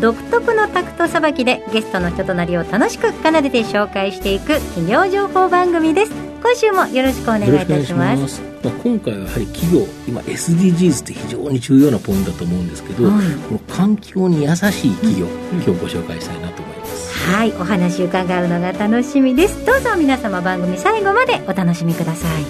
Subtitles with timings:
[0.00, 6.12] 独特のタクトさばきでゲストの人となりを楽しく奏でて紹介していく企業情報番組です。
[6.42, 8.40] 今週もよろしくお願いいたします。
[8.64, 13.12] まあ、今回はやはり企業今 SDGs って非常に重要なポイントだと思うんですけど、はい、
[13.46, 17.30] この環境に優しい企業、うん、今日ご紹介したいなと思います。
[17.32, 17.52] はい。
[17.52, 19.66] お話伺うのが楽しみです。
[19.66, 22.44] どうぞ皆様番組最後までお楽しみください。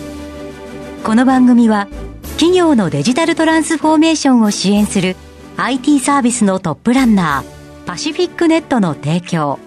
[1.03, 1.89] この番組は
[2.35, 5.17] 企業のデジタルトランスフォーメーションを支援する
[5.63, 9.59] IT サービスのトップランナーパシフィックネットの提供。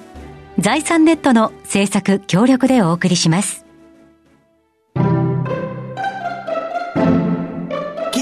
[0.58, 3.64] 財産ネットの制作協力でお送りします。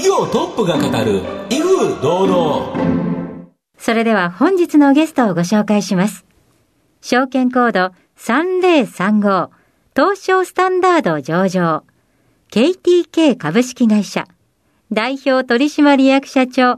[0.04, 3.46] 業トップが語る威風堂々。
[3.78, 6.26] それでは本日のゲストをご紹介します。
[7.00, 9.48] 証券コード3035
[9.96, 11.84] 東証スタンダード上場。
[12.50, 14.28] KTK 株式会社。
[14.92, 16.76] 代表取締役社長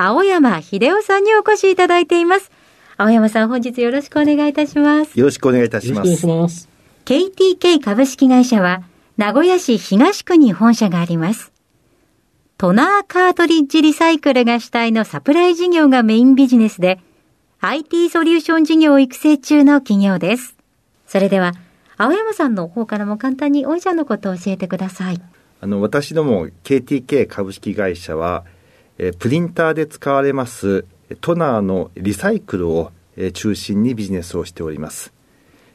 [0.00, 2.52] 青山秀夫さんにお越しいただいています。
[2.96, 5.18] 青山さん本日よろしくお願いいたします。
[5.18, 6.68] よろしくお願いいたします。
[7.04, 8.84] KTK 株式会社は
[9.16, 11.50] 名古屋市東区に本社があります。
[12.58, 17.00] トナーカートリッジリサイクルが主体のサプライ事業がメインビジネスで、
[17.60, 20.54] IT ソリューション事業を育成中の企業です。
[21.08, 21.54] それでは、
[21.96, 25.20] 青山さんの方からも簡単に御社のことを教えてください。
[25.60, 28.44] あの、私ども KTK 株式会社は、
[28.98, 30.84] えプリンターで使われます
[31.20, 32.92] トナーのリサイクルを、
[33.32, 35.12] 中心にビジネスをしております。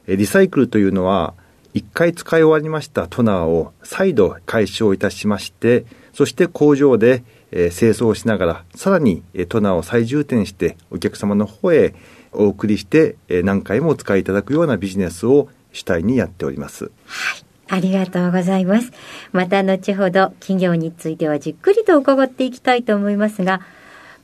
[0.07, 1.33] リサイクルというのは、
[1.73, 11.93] 一回使い終わりましたトナーを再度回収いたしまして、そして工場で、清掃しながら、さらに、トナーを再充填して、お客様の方へ
[12.31, 16.85] お送りして、何回もお使いいただくようなビジネスを主体にやっております。
[17.05, 17.42] はい。
[17.73, 18.91] ありがとうございます。
[19.31, 23.61] また後ほど企業についてはじっくりと伺っていきたいと思いますが、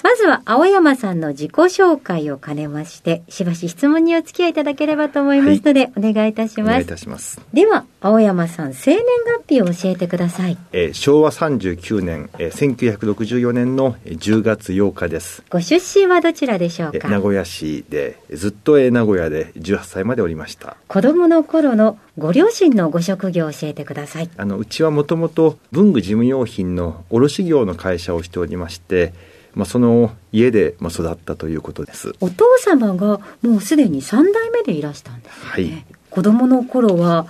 [0.01, 6.69] まずは青山さんの自己紹介を兼ねまして、しばし質問にお付き合いいただければと思いますので、はい、お願いいたします。
[6.69, 7.41] お願いいたします。
[7.53, 10.57] では、青山さん、生年月日を教えてください。
[10.71, 15.43] えー、昭和39年、えー、1964年の10月8日です。
[15.49, 17.09] ご出身はどちらでしょうか？
[17.09, 20.77] 名古屋市で、ずっと名古屋で18歳までおりました。
[20.87, 24.29] 子供の頃のご両親のご職業を教えてください。
[24.37, 29.13] あの、うちはもともと文具事務用品の卸業の会社をしておりまして、
[29.59, 32.13] まあ、その家でまあ育ったということです。
[32.21, 37.27] お父様がもうすでに3代目でいらしたんです、ね、はい、子供の頃は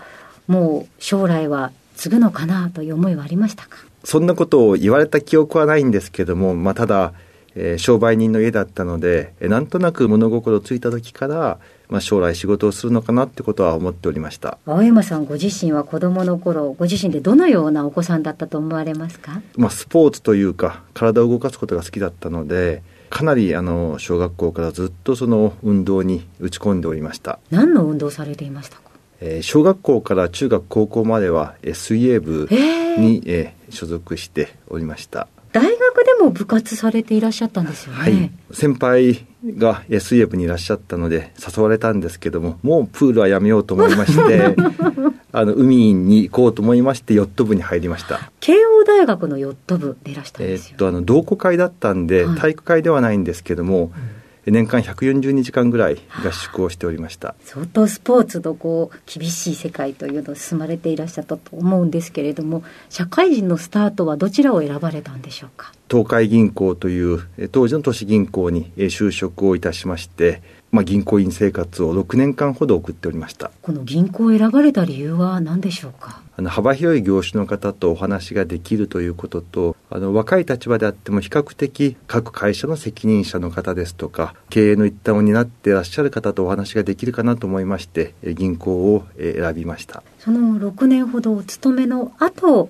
[0.48, 3.78] もう将来は継ぐのかなという思いはありましたか？
[4.04, 7.14] そんなことを言われた記憶はないんですけども、まあ、ただ、
[7.56, 14.58] えー、商売人の家だったので、えー、なんとなく物心ついた時からまあ、将来仕事をするのかなってことは思っておりました。
[14.66, 27.40] 青山さんご自身は子どもの頃ご自身でどのようなお子さんだったと思われますか、まあ、スポーツというか体を動かすことが好きだったのでかなりあの小学校からずっとその運動に打ち込んでおりました。
[27.50, 28.84] 何の運動されていましたか？
[29.22, 32.48] えー、小学校から中学高校までは、えー、水泳部
[33.00, 35.28] に、えー、所属しておりました
[35.62, 38.00] 大学でも部活されていらっしゃったんですよね。
[38.00, 38.32] はい。
[38.52, 39.26] 先輩
[39.58, 44.56] が水泳部にいらっしゃったので誘われたんですけども、もうプールはやめようと思いまして、
[45.32, 48.32] あの、海に行こうと思いまして、ヨット部に入りました。
[48.40, 50.68] 慶応大学のヨット部でいらしたんですよ。
[50.72, 54.19] えっと、あの、同好会だったんで、体育会ではないんですけども、うん
[54.52, 65.74] 年間142時間ぐらい合宿をしておりました、相当スポーツのこう厳しい世界というのを進まれていらっしゃったと思うんですけれども社会人のスタートはどちらを選ばれたんでしょうか？
[65.90, 73.50] 東海銀行という当時の都市銀行に就職をいたしましてまあ、銀行員生活を6年間ほど送っておりました。
[73.64, 76.22] この銀行を選ばれた理由は何でしょうか？
[76.38, 90.04] あの幅広い業種の方とお話ができるということとあの若い立場であっても比較的各会社の責任者の方ですとか経営の一端を担っていらっしゃる方とお話ができるかなと思いまして銀行を選びました。
[90.20, 92.70] その6年ほどお勤めの後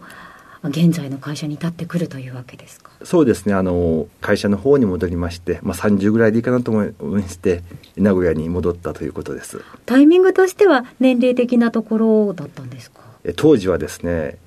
[0.61, 2.91] 現在の会社に立ってくるというわけですか？
[3.05, 3.53] そうですね。
[3.53, 7.63] あの会社の方に戻りまして、まあ、30ぐらいでいいかなと思いまして
[7.95, 9.61] 名古屋に戻ったということです。
[9.85, 12.99] タイミングとしては年齢的なところだったんですか？
[13.37, 14.37] 当時はですね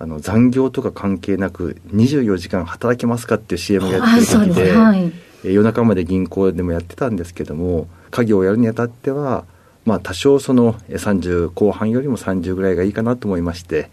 [0.00, 5.12] あの残業とか関係なく24時間働けますかっていう CM がやってる時で、はい、
[5.42, 9.44] 夜中まで銀行でもやってたんですけども家業をやるにあたっては
[9.84, 13.90] まあ多少その30後半よりも30ぐらいがいいかなと思いまして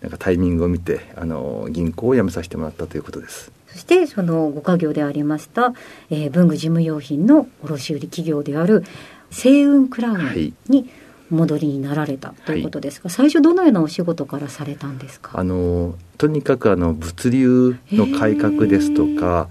[0.00, 3.50] なんかタイミングを見てあの銀行を辞めさせてもらったということです。
[3.66, 5.74] そしてそのご家業でありました、
[6.10, 8.82] えー、文具事務用品の卸売企業である
[9.30, 10.88] 星雲クラウンに
[11.30, 15.32] 戻りになられたということですが、はい、最初どのようなお仕事からされたんですか？
[15.34, 19.48] あのとにかくあの物流の改革ですとか、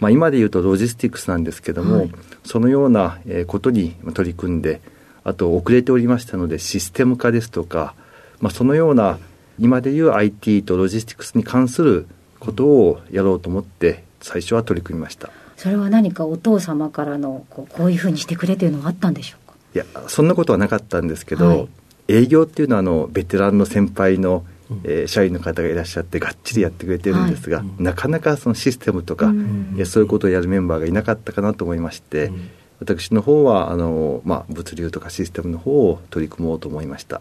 [0.00, 2.10] まあ、今でいうとロジスティクスなんですけども、はい、
[2.44, 4.80] そのようなことに取り組んで
[5.24, 7.94] あと遅れておりましたのでシステム化ですとか、
[8.40, 9.18] まあ、そのような
[9.58, 12.06] 今でいう IT とロジスティクスに関する
[12.40, 15.30] ことをやろうと思って最初は取り組みました。
[15.56, 19.47] それは何かお父様からのこうこういうふうにしてくれというのがあったんでしょうか？
[19.78, 21.68] いやそんなことはなかったんですけど、はい、
[22.08, 24.44] 営業っていうのはあのベテランの先輩の、
[24.82, 37.20] えー、社員の方がいらっしゃってがっちりやってくれてるんですが、はい、なかなかそのシステムとか、うん、そういうことをやるメンバーがいなかったかなと思いまして、うん、私の方はあの、まあ、物流とかシステムの方を取り組もうと思いました。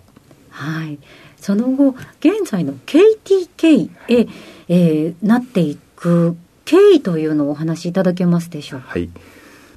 [0.49, 0.97] はい。
[1.39, 1.89] その後
[2.19, 4.27] 現在の KTK へ、
[4.67, 8.87] えー、なっていく経緯というのをお話しいただけますでしょうか？
[8.89, 9.11] はい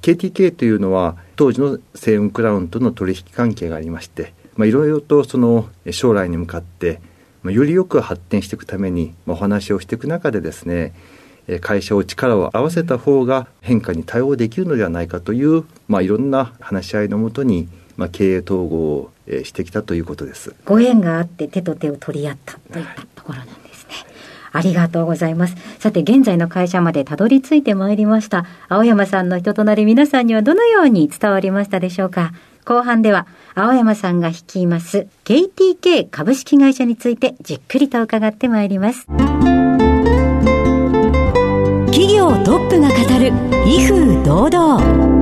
[0.02, 7.00] KTK というのは当時の西雲クラウンとの取引関係がありまして、いろいろとその将来に向かって、
[7.43, 10.93] まあ、よりよく発展していくために、まあ、お話をしていく中でですね
[11.61, 19.11] 会社を力を合わせた方が変化に対応できるのではないかという、まあ、いろんな話し合いのもとに、まあ、経営統合を
[19.44, 20.55] してきたということです。
[20.64, 23.59] ご縁があって手と手を取り合ったといったところなんですね。
[24.52, 25.56] ありがとうございます。
[25.79, 28.47] さて、現在の会社までたどり着いてまいりました。
[28.69, 32.32] 青山さんの人となり皆さんにはどのように伝わりましたでしょうか
[32.64, 39.06] 後半では、青山さんが率います KTK 株式会社についてじっくりと伺ってまいります。
[41.87, 43.32] 企業トップが語る、
[43.67, 45.20] 威風堂々。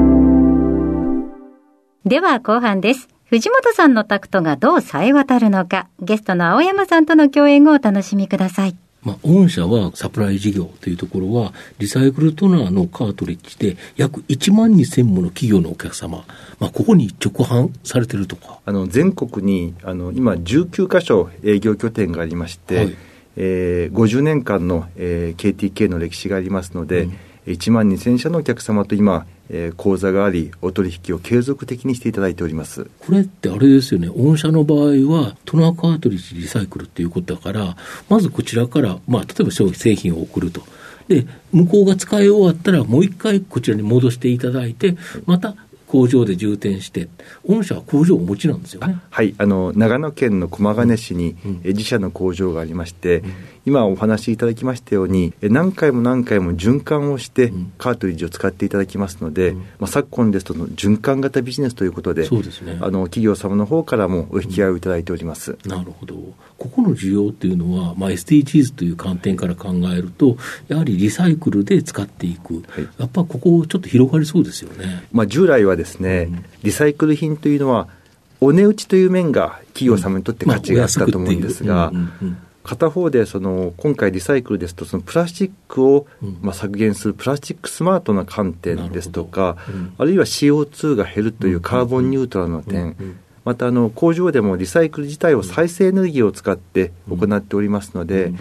[2.05, 3.09] では後半です。
[3.27, 8.77] 藤本さんのタクトがどう冴え渡るのか、ゲストの青山さんとの共演をお楽しみください。
[9.03, 16.25] まあ、御社はサプライ事業というところは、リサイクルトナーのカートリッジで約1万2000もの企業のお客様、
[16.59, 18.59] まあ、ここに直販されてるとか。
[18.65, 22.97] あの全国にあの今19箇所営業拠点がありまして、はい、
[23.37, 27.19] えー、50年間の、えー、KTK の歴史がありますので、うん
[27.49, 32.91] 1万2000社のお客様と今、えー、口座があり、お取引を継続的にしていただいております。
[33.00, 34.79] これってあれですよね、御社の場合
[35.11, 37.77] は、トナーカートリッジリサイクルっていうことだから、
[38.09, 40.62] まずこちらから、まあ、例えば商製品を送ると。
[41.09, 45.56] で、向こうが使い終わったら、もう一回こちらに戻していただいて、また
[45.89, 47.09] 工場で充填して、
[47.47, 48.99] 御社は工場をお持ちなんですよね。
[49.11, 53.33] はい、あの長野県の駒ヶ根市に、うん、自社の工場がありまして、うん、
[53.69, 65.59] 今お話しいただきましたように、何回も何回も循環をして、カートリッジを使っていただきますので、うん、まあ、昨今ですと循環型ビジネスということで、そうですね、あの企業様の方からもお引き合いをいただいております。
[65.67, 66.15] なるほど。
[66.56, 70.38] ここの需要っていうのは、まあ、SDGs という観点から考えると、
[70.69, 75.05] やはりリサイクルで使っていく、はい、やっぱここ、ちょっと広がりそうですよね。
[75.12, 77.88] まあ、従来はですね、うん、リサイクル品というのは、
[78.41, 81.93] お値打ちという面が企業様にとって価値があったと思うんですが、
[82.69, 86.06] 片方でその今回リサイクルですとそのプラスチックを
[86.43, 89.56] まあ削減するプラスチックスマートな観点ですとか、
[89.97, 92.94] あるいは CO2 が減るというカーボンニュートラルの点、
[93.47, 98.34] またあの工場でもリサイクル自体を再生エネルギーを使って行っておりますので、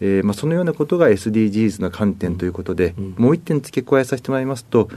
[0.00, 4.90] えーまあ、そのようなことが SDGs の観点ということで、もう一点付け加えさせてもらいますと、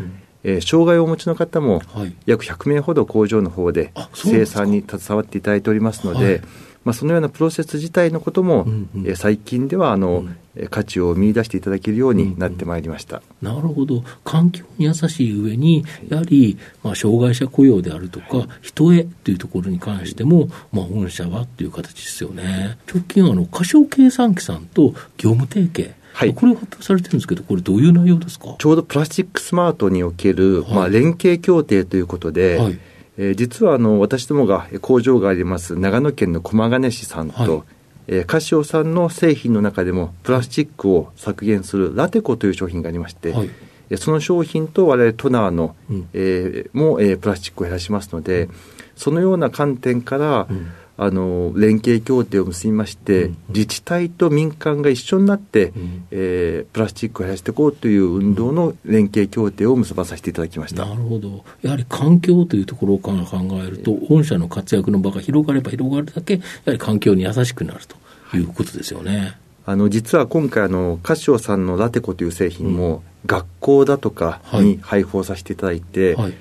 [0.44, 1.82] えー、障害をお持ちの方も
[2.26, 6.42] 約100名ほど工場の方で生産に携わっていただいておりますので、
[6.86, 10.24] まあ、そのようなプロセス自体のことも、うんうん、え最近ではあの、
[10.56, 22.78] うん、価値を見出していただけるようになってまいりました、うんうん、なるほど、環境に優しい上に、やはり、まあ、障害者雇用であるとか、人へというところに関しても、まあ、御社はという形ですよね。
[22.88, 25.96] 直近あの、過小計算機さんと業務提携。
[26.14, 28.56] はい、これを発表されてるんですけど、これ、どういう内容ですか？
[28.60, 32.80] ちょうどプラスチックスマートにおける、はい、まあ、連携協定ということで、はい
[33.18, 37.64] えー、実はあの私どもが工場があります長野県の駒ヶ根市さんと、はい、
[38.08, 48.54] えー、カシオさんの製品の中でもプラスチックを削減するラテコという商品がありまして、はい、その商品と我々トナーの、うん、えー、も、えー、プラスチックを減らしますので、うん、
[48.96, 68.42] そのような観点から、うんあの連携協定を結びまして、うん、自治体と民間が一緒になって、うん、えー、プラスチックを減らしていこうという運動の連携協定を結ばさせていただきました、なるほど、やはり環境というところから考えると、御社の活躍の場が広がれば広がるだけ、やはり環境に優しくなるとい。
[68.42, 69.38] うことですよね。
[69.66, 76.36] あの実は今回あのカシオさんのラテコという製品も、学校だとかに配布をさせていただいて、はい、え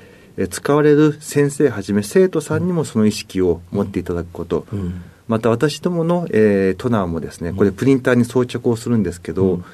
[0.48, 9.64] 使われる先生はじめ生徒さんにもその意識を持っていただくこと、うん、また私どもの、えー、トナーもですねこれプリンターに装着をするんですけど、うん、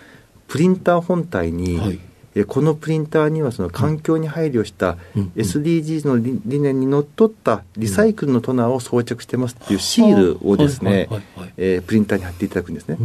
[0.49, 1.95] プリンター本体に、はい。
[1.95, 2.10] え
[2.47, 4.97] このプリンターにはその環境に配慮した
[5.37, 11.09] SDGs の理念にのっとったリサイクルのトナーを装着してますっていうシールをですね、
[11.57, 12.99] えプリンターに貼っていただくんですね、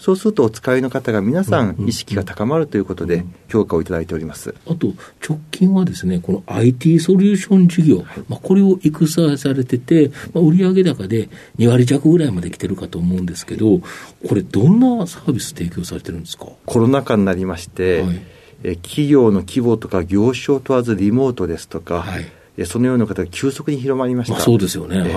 [0.00, 4.54] そうするとお使いの方が皆さん意識が高まるということで評価をいただいております。
[4.66, 4.88] あと
[5.26, 11.28] 直近はですねこの IT ソリューション事業、まあ、これを育成されてて、まあ、売上高で
[11.58, 13.80] 2割弱ぐらいまで来てるかと思うんですけど
[14.28, 16.46] これどんなサービス提供されてるんですか？
[16.66, 18.20] コロナ禍になりまして、はい
[18.62, 24.34] え企業の規模とか業種を問わずリモートですとか、はい、そのような方が急速に広まりました。
[24.34, 25.10] まあ、そうですよね、はい、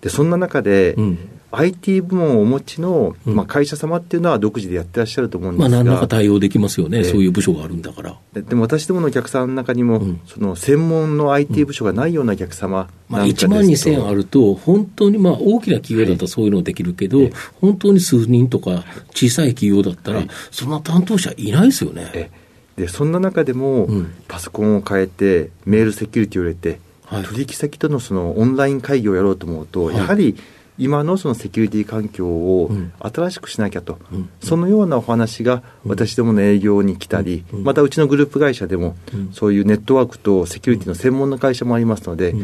[0.00, 1.18] でそんな中で、うん。
[1.50, 8.18] IT 部門をお持ちの、まあ、会社様っていうのは独自でやってらっしゃると思うんですが、まあ、何らか対応できますよね、そういう部署があるんだから。
[8.34, 22.30] でも私どものお客さんの中にも、うん、その専門の IT 部署がないようなお客様まあ、1万2000あると、本当にまあ大きな企業だったらそういうのできるけど、はい、本当に数人とか小さい企業だったら、そんな担当者いないですよね。
[22.78, 23.88] でそんな中でも、
[24.28, 30.36] パソコンを変えてメールセキュリティを入れて、はい、取引先とのそのオンライン会議をやろうと思うと、はい、やはり
[30.78, 32.70] 今のそのセキュリティ環境を
[33.00, 38.96] 新しくしなきゃと、うん、そのようなお話が私どもの営業に来たり、うん、またうちのグループ会社でも、
[39.32, 42.34] そういうネットワークとセキュリティの専門の会社もありますので、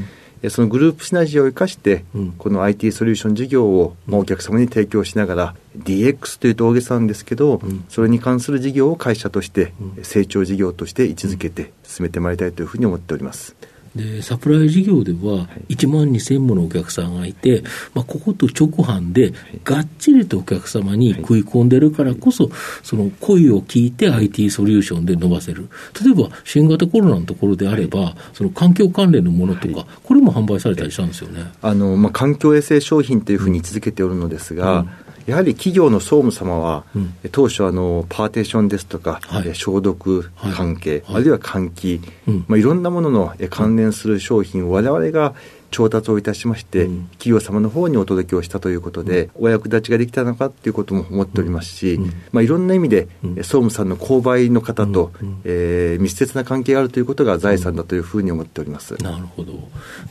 [0.50, 2.04] そのグループシナジーを生かして、
[2.38, 9.72] この IT ソリューション事業を、まあ、お客様に提供しながら、DX というと大げさなんですけど、それに関する事業を会社として、
[10.02, 13.56] 成長事業として位置づけて進めてまいりたいというふうに思っております。
[13.94, 17.62] でサプライ事業では1万2000ものお客さんがいて、
[17.94, 19.32] まあ、ここと直販で
[19.62, 22.50] がっちりとお客様に食い込んでるからこそ、
[22.82, 25.68] その声を聞いて IT ソリューションで伸ばせる。
[26.04, 31.52] 例えば新型コロナのところであれば、その環境関連のものとか、これも販売されたりしたんですよね。
[31.62, 45.34] あのまあ、環境衛生商品というふうに位置づけておるのですが、うんやはり企業の総務様は、うん、当初あの、パーテーションですとか、はい、消毒関係、はい、あるいは換気、うん、まあ、いろんなものの関連する商品をわれわれが
[45.70, 51.98] 調達をいたしまして、うん、企業様の方にお届けをしたということで、お役立ちができたのかということも思っておりますし、
[52.30, 55.10] まあ、いろんな意味で、総務さんの購買の方と、
[55.42, 59.52] えー、密接な関係があるということが財産だというふうに思っております、なるほど。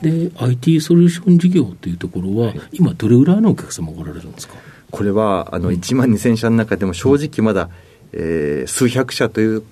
[0.01, 4.55] で、IT ソリューション事業というところは、はい、今、どれぐらいのお客様がおられるんですか？
[4.93, 7.69] これはあの1万2000社の中でも正直まだ、
[8.11, 9.63] えー、数百社という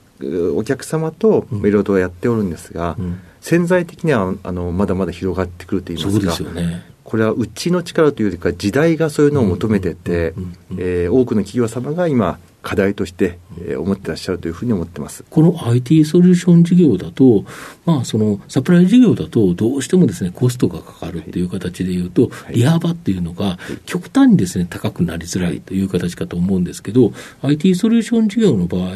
[0.57, 6.31] お客様といろいろとやっておるんですが、うん、潜在的にはあのまだまだ広がってくるといいますか。
[6.31, 6.83] すよね。
[7.03, 10.33] これはうちの力というよりか時代がそういうのを求めてて、
[10.77, 15.23] え多くの企業様が今課題として、えー、思ってらっしゃるというふうに思ってます。
[15.29, 17.45] この IT ソリューション事業だと、
[17.85, 28.95] まあ、そのサプライ事業だと、どうしてもですねコストがかかるっていう形でいうと、はい、利幅っていうのが極端にですね高くなりづらいという形かと思うんですけど、IT ソリューション事業の場合、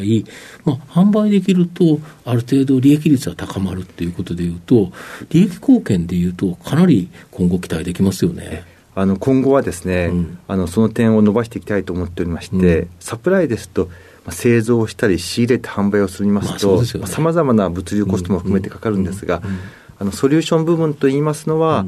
[0.64, 4.92] まあ、販売できると、ある程度利益率は高まるっていうことでいうと、
[5.30, 8.75] 利益貢献でいうと、かなり今後期待できますよね。
[8.98, 13.92] あの今後はですね、うん、あのその点を伸ばしていきたいと思っておりまして、うん、サプライですと、ま
[14.28, 19.42] あ、製造したり仕入れて販売をするますと、さまざ、まな物流コストも含めてかかるんですが、
[19.98, 21.84] あのソリューション部分といいますのは、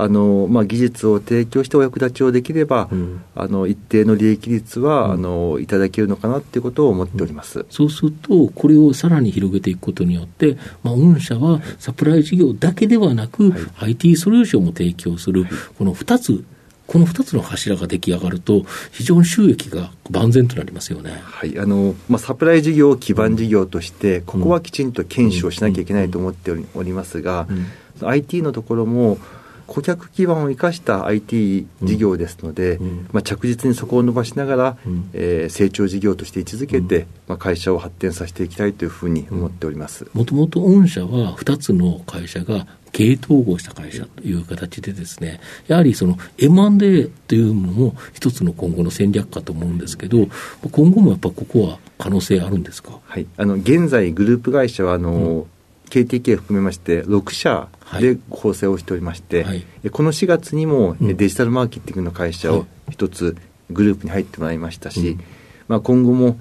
[0.00, 16.44] あのまあ、技術を提供してお役立ちをできれば、うん、あの一定の利益率は、うん、あのいただけるのかなということを思っております、うん、そうすると、これをさらに広げていくことによって、まあ、御社はサプライ事業だけではなく、はい、IT ソリューションも提供する、はい、この2つ、
[16.86, 21.58] この2つの柱が出来上がると、非常に収益が万全となりますよね、はい。
[21.58, 27.46] あのまあ、サプライ事業を基盤事業として、ここはきちんと検証しなきゃいけないと思っておりますが、
[28.02, 29.18] IT のところも、
[29.70, 40.06] 顧客基盤を生かした IT 事業ですので、うん、まあ、着実にそこを伸ばしながら、うん、えー、成長事業として位置づけて、うん、まあ、会社を発展させていきたいというふうに思っております。
[40.12, 50.26] もともと御社は2つの会社が経営統合した会社という形でですね、やはりその M&A というのも一つの今後の戦略かと思うんですけど、
[50.72, 55.46] 今後もやっぱここは可能性あるんですか、はい、あの現在、グループ会社はあの、
[55.90, 57.68] KTK 含めまして6社
[58.00, 63.36] で構成をしておりまして、はい、この4月にもデジタルマーケティングの会社を一つ
[63.70, 65.18] グループに入ってもらいましたし、
[65.68, 66.38] まあ、今後も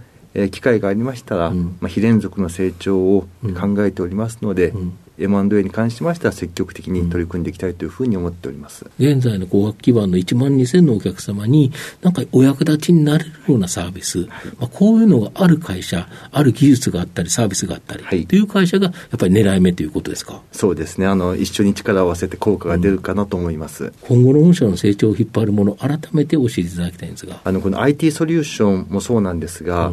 [0.52, 4.74] 機会がありましたら、まあ、非連続の成長を考えておりますので、
[5.20, 8.86] M&A に関しましては積極的に取り組んでいきたいというふうに思っております。
[9.00, 11.72] 現在の工学基盤の1万2000のお客様に、
[12.02, 14.20] なんかお役立ちになれるようなサービス、
[14.60, 20.42] まあ、こういうのがある会社、ある技術があったり、サービスがあったり、はいという会社がやっぱり狙い目ということですか？
[20.52, 21.08] そうですね。
[21.08, 23.94] あの、一緒に力を合わせて効果が出るかなと思います。
[24.02, 27.42] 今後の御社の成長を引っ張るもの、改めて教えていただきたいんですが。
[27.44, 29.92] あの、この IT ソリューションもそうなんですが、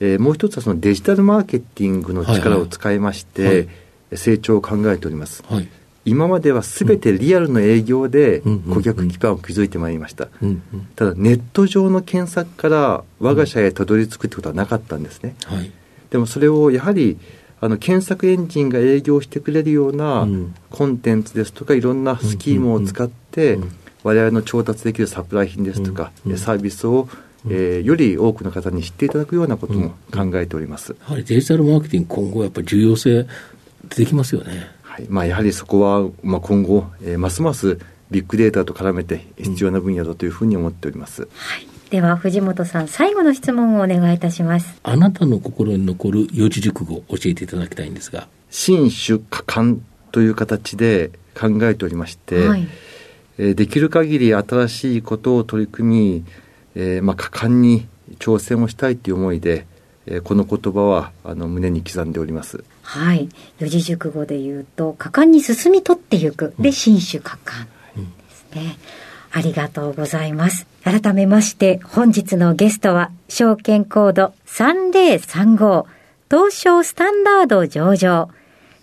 [0.00, 3.68] えーもう一つはそのデジタルマーケティングの力を使いまして、はいはい
[4.16, 5.42] 成長を考えております。
[5.48, 5.68] はい。
[6.04, 10.28] 今まではすべてリアルの営業でうん顧客基盤を築いてまいりました。
[10.42, 10.86] うんうん。
[10.96, 15.36] ただネット上の検索から我が社へたどり着くってことはなかったんですね。
[15.44, 15.70] はい。
[16.10, 17.18] でもそれをやはり
[17.60, 23.58] あの検索エンジンが営業してくれるようなうんコンテンツですとかいろんなスキームを使って
[24.02, 27.08] 我々の調達できるサプライ品ですとかサービスを
[27.48, 30.96] えーより多くの方に知っていただくようなことも考えております。
[31.00, 33.26] やはりデジタルマーケティング、今後やっぱり重要性
[33.88, 34.70] 出てきますよね。
[34.82, 37.78] はいまあ、やはりそこは、まあ、今後、えーますます
[38.10, 41.22] ビッグデータと絡めて必要な分野だというふうに思っております。
[41.22, 41.66] はい。
[41.90, 44.78] では、藤本さん、最後の質問をお願いいたします。
[44.82, 48.28] あなたの心に残る四字熟語を教えていただきたいんですが。
[48.50, 49.78] 新種果敢
[50.10, 52.68] という形で考えておりまして、はい。
[53.38, 56.24] えーできる限り新しいことを取り組み、
[56.74, 59.66] えーまあ、果敢に挑戦をしたいという思いで、
[60.06, 62.62] えーこの言葉はあの胸に刻んでおります。
[62.82, 63.28] はい。
[63.58, 66.54] 四字熟語で言うと、果敢に進み取っていく。
[66.58, 68.76] で、新種果敢ですね。
[69.30, 70.66] ありがとうございます。
[70.84, 75.86] 改めまして、本日のゲストは、証券コード3035、
[76.30, 78.28] 東証スタンダード上場、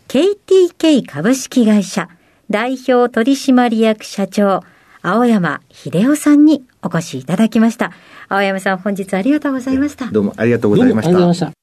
[0.07, 2.09] KTK 株式会社、
[2.49, 4.63] 代表取締役社長、
[5.01, 7.91] 青山秀夫さんにお越しいただきました。
[8.27, 10.07] 青山さん、本日ありがとうございました。
[10.07, 11.58] どうもありがとうございました。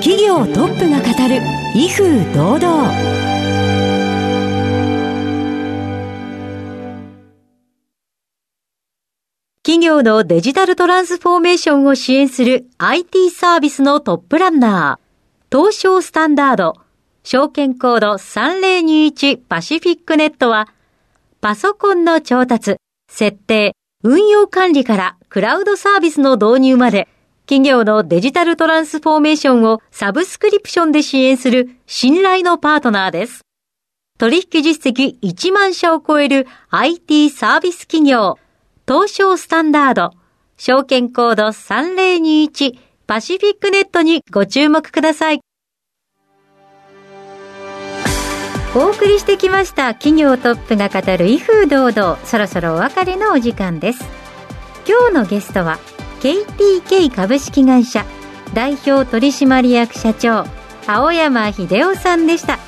[0.00, 1.40] 企業トップが語る
[1.74, 3.16] 威風堂々。
[9.66, 16.74] 企業のデジタルトランスフォーメーションを支援する IT サービスのトップランナー、東証スタンダード、
[17.24, 20.68] 証券コード3021パシフィックネットは、
[21.40, 22.76] パソコンの調達、
[23.10, 23.74] 設定、
[24.08, 27.08] 運用管理からクラウドサービスの導入まで、
[27.44, 33.40] 企業のデジタルトランスフォーメーションをサブスクリプションで支援する信頼のパートナーです。
[34.16, 38.38] 取引実績1万社を超える IT サービス企業、
[38.86, 40.12] 東証スタンダード、
[40.56, 45.45] 証券コード3021パシフィックネットにご注目ください。
[48.76, 54.04] お送りしてきました企業トップが語る威風堂々、そろそろお別れのお時間です。
[54.86, 55.78] 今日のゲストは
[56.20, 58.04] KTK 株式会社
[58.52, 60.44] 代表取締役社長
[60.86, 62.58] 青山秀夫さんでした。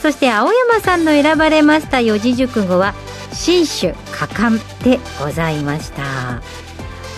[0.00, 2.94] そして青山さんの選ばれました四字熟語は
[3.32, 6.40] 新種果敢でございました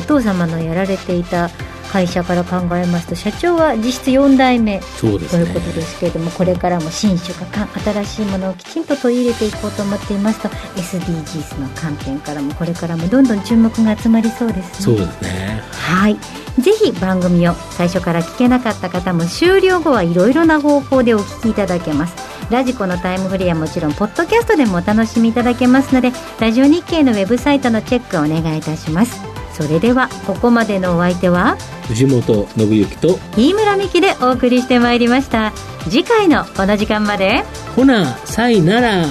[0.00, 1.50] お父様のやられていた
[1.90, 4.81] 会社から考えますと社長は実質4代目。
[5.00, 5.20] という
[5.53, 15.62] ことですけれども、これからも新種果敢新しいものをきちんと取り入れていこうと思っていますと SDGs の観点からもこれからもどんどん注目が集まりそうですねそうですね。
[15.72, 16.16] はい。
[16.61, 22.14] ぜひ番組を最初から聞けなかった方も終了後はいろいろな方法でお聞きいただけます。
[22.50, 29.30] ラジコのタイムフリーはもちろん、ポッドキャストでもお楽しみいただけますので、ラジオ日経のウェブサイトのチェックをお願いいたします。
[29.61, 31.57] それでは、ここまでのお相手は、
[31.88, 35.53] 藤本信之と、飯村美希でお送りしてまいりました。
[35.85, 37.44] 次回のこの時間まで、
[37.77, 39.05] ほな、さいなら。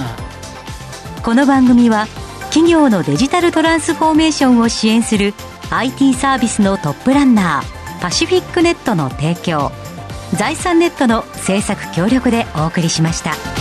[1.22, 2.06] この番組は
[2.46, 5.34] 企業のデジタルトランスフォーメーションを支援する
[5.70, 9.70] IT サービスのトップランナーパシフィックネットの提供
[10.32, 13.59] 財産ネットの制作協力でお送りしました。